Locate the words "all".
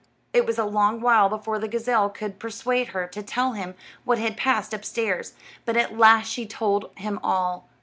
7.21-7.69